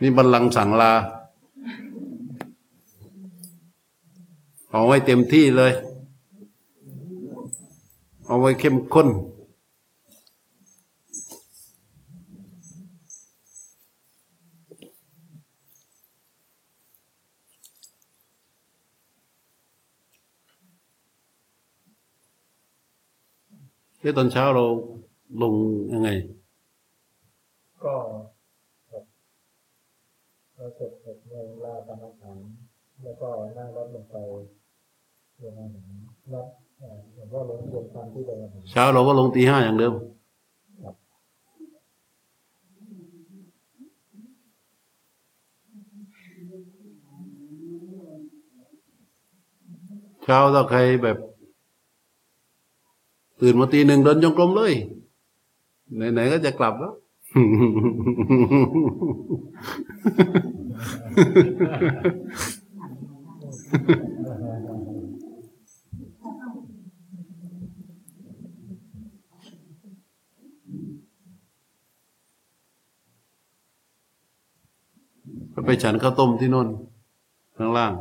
[0.00, 0.92] นี่บัลลังก์สั่งลา
[4.70, 5.72] เอาไว้เต็มที่เลย
[8.26, 9.08] เอาไว้เข้มข้น
[24.00, 24.64] เดี๋ยวตอนเช้าเรา
[25.42, 25.54] ลง
[25.92, 26.08] ยังไง
[27.84, 27.94] ก็
[30.64, 32.40] เราเสร็จเสร็จในลากรรมฐาน
[33.02, 34.16] แล้วก็นั่งรถลงไป
[35.36, 35.90] เรียนอาหาร
[36.34, 36.46] รับ
[36.78, 39.94] เอ่อหลวงพ่อหลวงปู่ทำที่เดินอาหารเช้าเราก็ลงตีห้าอย่างเดิม
[50.24, 51.16] เช้าถ้าใครแบบ
[53.40, 54.72] ตื่นมาตีหนึ่งเดินจงกรมเลย
[56.12, 57.03] ไหนๆก็จะกลับแล้วก็
[57.34, 57.38] ไป
[75.82, 76.68] ฉันข้าวต้มที่นู่น
[77.56, 77.92] ข้างล่าง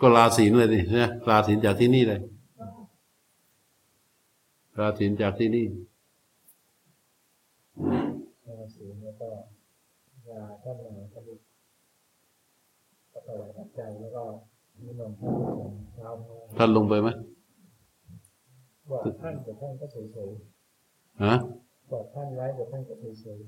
[0.00, 2.20] ก็ลาศีลเลยดิเนี่ยลาศีลจากที่นี่เลย
[4.78, 5.66] ลาศีลจากที่นี่
[8.44, 9.28] แล้วศีลแล้วก็
[10.28, 11.24] ยาท่านมาท่าน
[13.12, 14.22] ก็ถวายปัจจัยแล้วก็
[14.84, 15.34] นิมนต์ท่าน
[15.94, 17.08] เช้ามาท่านลงไปไหม
[18.90, 20.30] บอกท่านแต่ท่านก็เฉย
[21.24, 23.38] ฮะๆบอกท่านไว้แต่ท่านก็เฉย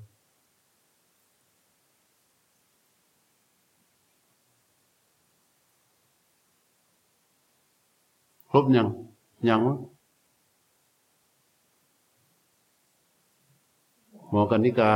[8.51, 8.87] ครบยัง
[9.49, 9.77] ยังมั้ง
[14.35, 14.91] มอกันนิกา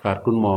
[0.00, 0.56] ขาดคุณหมอ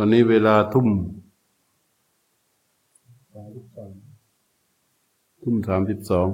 [0.00, 0.88] อนนี้เวลาทุ่ม
[5.42, 6.28] ทุ่มสามสิบสอง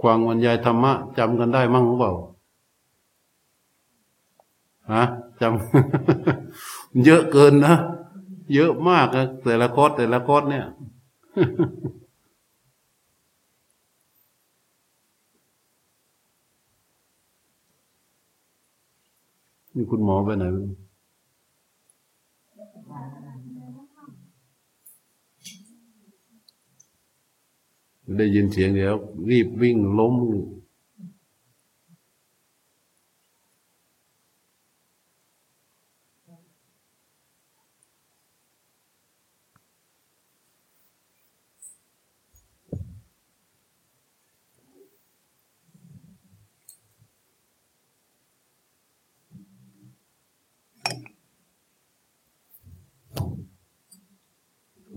[0.00, 2.12] ควางบรรยายธรรมะจำกันได้มั่งหรือเปล่า
[4.92, 5.02] ฮะ
[5.40, 7.74] จำ เยอะเกินนะ
[8.52, 10.66] เยอะมากนะแต่ละคอร์สแต่ละคอร์สเนี่ย
[19.74, 28.94] นี่คุณหมอไปไหนไได้ยินเสียงเดี๋ยว
[29.30, 30.14] รีบวิ่งล้ม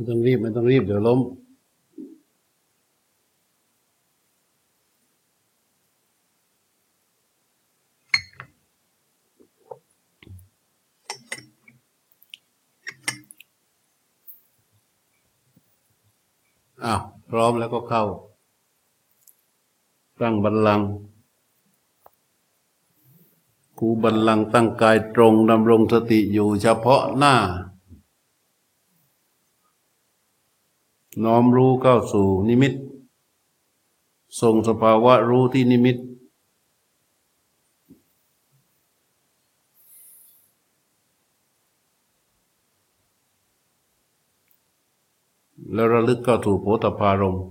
[0.10, 1.20] ต้องรีบไม่ต้องรีบเดี๋ยวล้ม
[16.84, 18.04] อ้าว พร้อมแล้วก็เข้า
[20.22, 20.82] ตั้งบัลลัง
[23.80, 27.36] กูบัลลังก์ตั้งกายตรงดำรงสติอยู่เฉพาะหน้า
[31.24, 32.74] น้อมรู้เข้าสู่นิมิต
[34.42, 35.98] ทรงสภาวะรู้ที่นิมิต
[45.74, 47.46] แล้วระลึกเข้าถูกโพธพารมณ์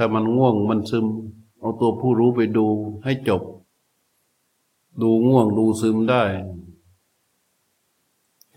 [0.00, 1.06] ถ้ามันง่วงมันซึม
[1.60, 2.66] เอาตัวผู้รู้ไปดู
[3.04, 3.42] ให้จบ
[5.02, 6.22] ดูง่วงดูซึมได้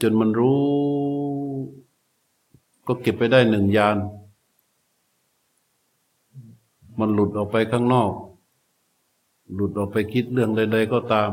[0.01, 0.61] จนมันรู้
[2.88, 3.97] ก็เก็บไปได้หนึ่งยาน
[6.99, 8.11] มันหลุดออกไปข้างนอก
[9.53, 11.31] หลุดออกไปคิดเรื่องใด ๆ ก็ตาม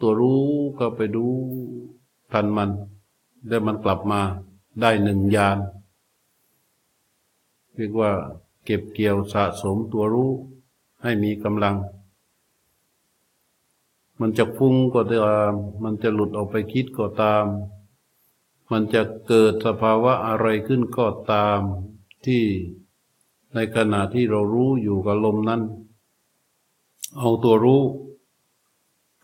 [0.00, 0.42] ตัวรู้
[0.78, 1.24] ก็ไปดู
[2.32, 2.70] ทันมัน
[3.48, 4.20] แล้วมันกลับมา
[4.80, 5.58] ได้หนึ่งยาน
[7.76, 8.12] เรียกว่า
[8.64, 10.32] เก็บเกี่ยวสะสมตัวรู้
[11.02, 11.76] ให้มีกำลัง
[14.20, 15.52] มันจะฟุ้งก็ตาม
[15.82, 17.44] มันจะหลุดออกไปคิดก็ตาม
[18.70, 21.60] มันจะเกิดสภาวะอะไรขึ้นก็ตาม
[22.26, 22.44] ที่
[23.54, 25.62] ในขณะที่เรารู้อยู่กับลมนั้น
[27.18, 27.82] เอาตัวรู้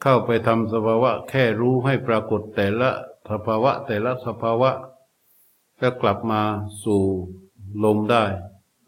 [0.01, 2.91] เข้าไปทำสภาวะแค่รู้ให้ปรากฏแต่ละ
[3.31, 4.71] สภาวะแต่ละสภาวะ
[5.79, 6.43] แล้วกลับมา
[6.85, 7.03] สู่
[7.85, 8.25] ลมได้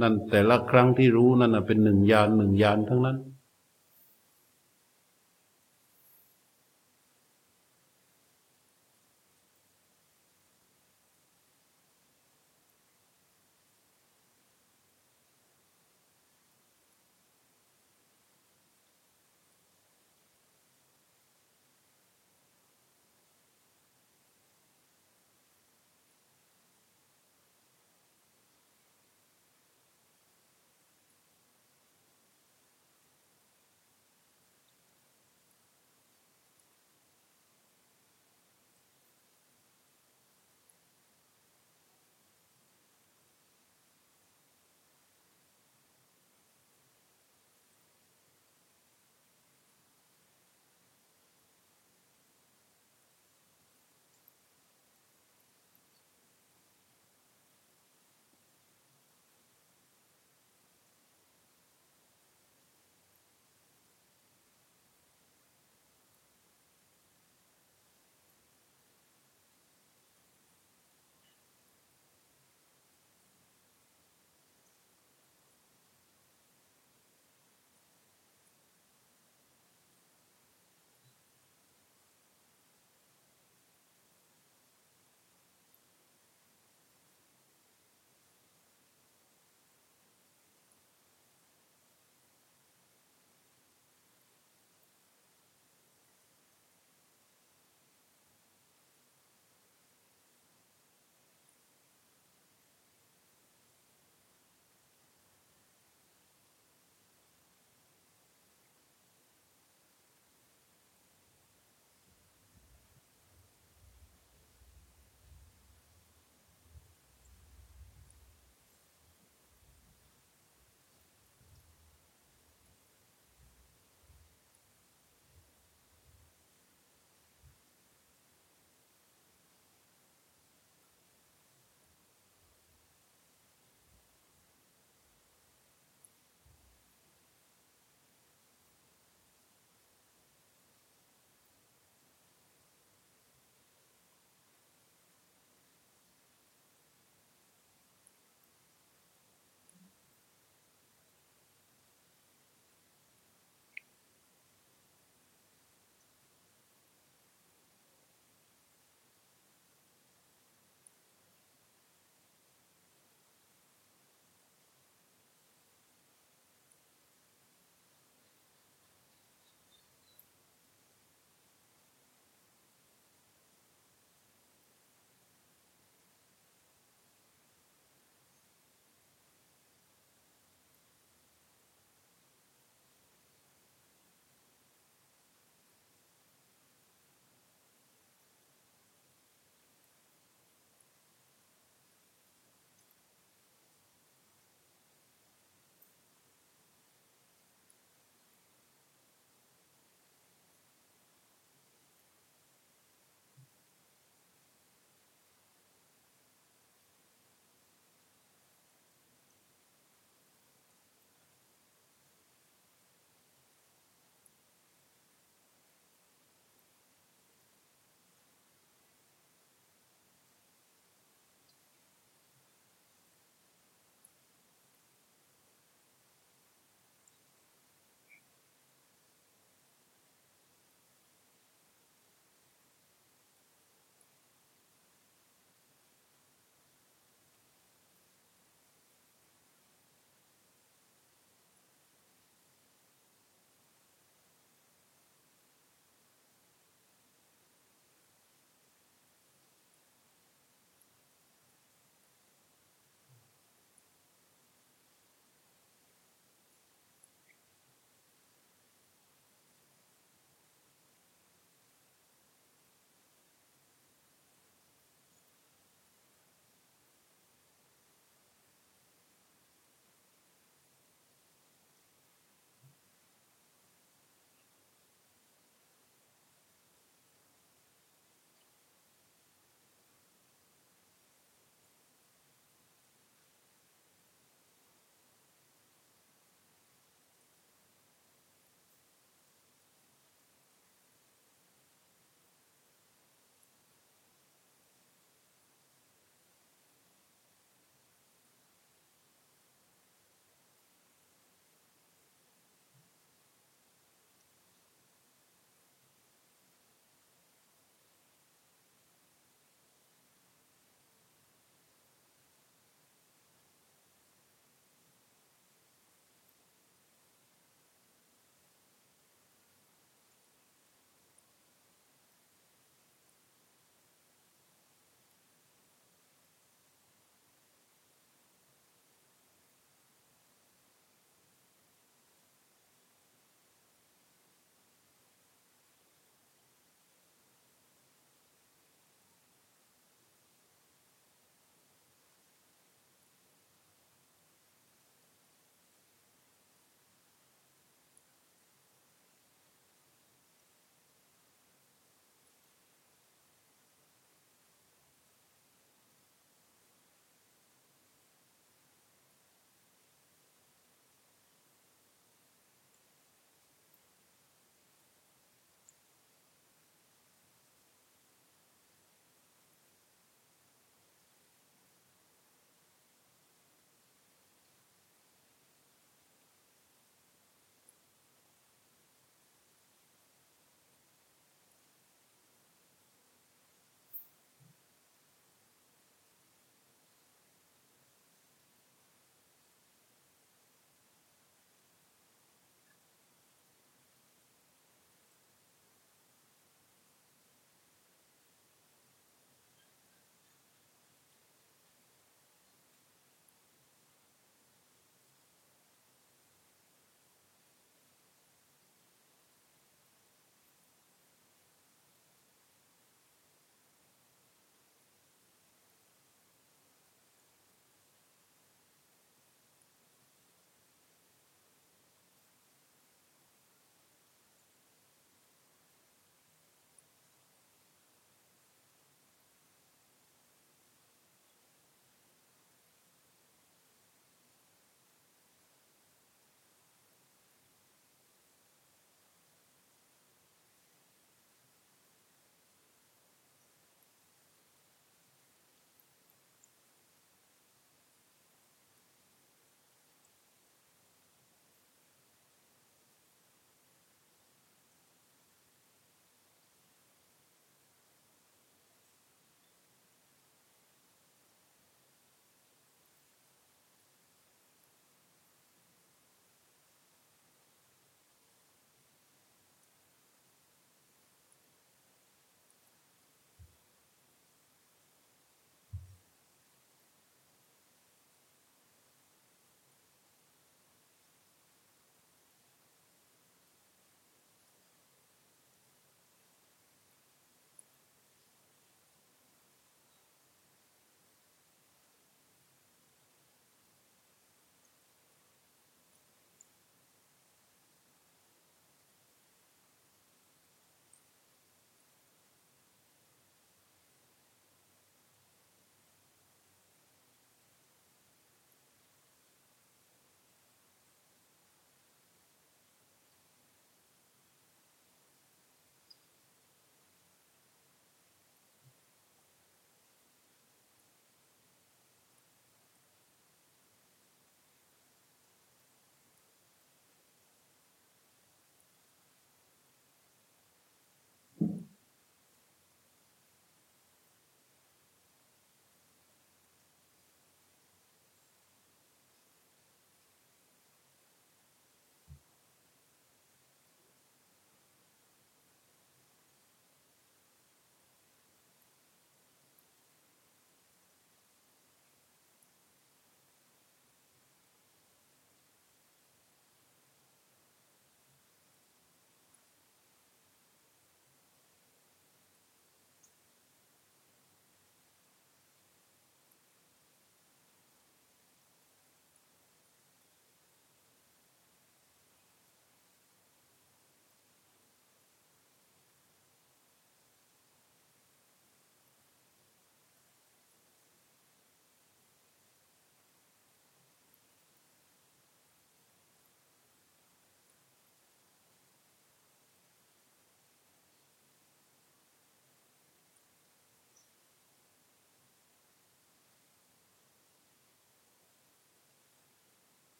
[0.00, 3.18] นั่นแต่ละครั้งที่รู้นั่นเป็นหนึ่งยานหนึ่งยานทั้งนั้น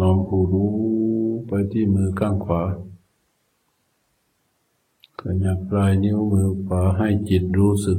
[0.00, 0.74] น้อมผู้รู้
[1.46, 2.62] ไปที่มือข้างขวา
[5.20, 7.98] ขยับปลายนิ้วมือขวาให้จิตรู้สึก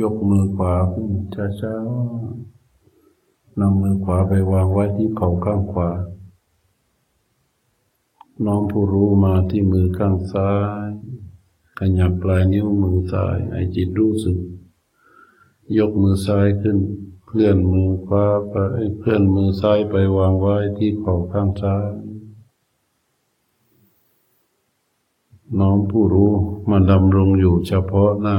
[0.00, 1.10] ยกมือขวาขึ้น
[1.60, 5.90] ช้าๆนำมือขวาไปวางไว้ที่เข่าข้างขวา
[8.44, 10.52] น้อมผู้รู้มาที่มือข้างซ้า
[10.86, 10.88] ย
[11.78, 14.36] ขยับปลายนิ้วมือซ้าย ให้จิตรู้สึก
[15.78, 16.78] ยกมือซ้ายขึ้น
[17.30, 18.54] เคลื่อนมือขวาไป
[18.98, 21.88] เคลื่อนมือซ้ายไปวางไว้ที่เข่าข้างซ้าย
[25.58, 26.32] น้อมผู้รู้
[26.70, 28.38] มาดำรงอยู่เฉพาะหน้า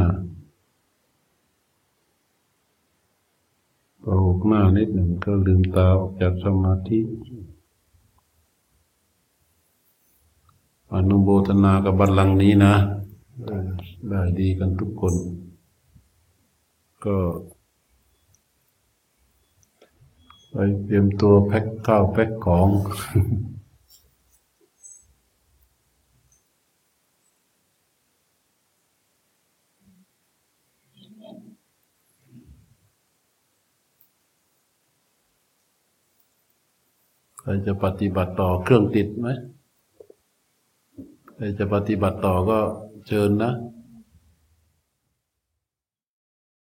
[4.04, 7.00] พอกหน้านิดหนึ่งก็ลืมตาออกจากสมาธิ
[10.94, 12.76] อนุโมทนากับบัลลังก์นี้นะ
[14.10, 15.14] ได้ดีกันทุกคน
[17.06, 17.18] ก็
[20.54, 22.68] ไปเตรียมตัวแพ็คข้าวแพ็คของ
[37.40, 39.28] ใครจะปฏิบัติต่อเครื่องติดไหม
[41.36, 42.60] ใครจะปฏิบัติต่อก็
[43.08, 43.54] เชิญนะ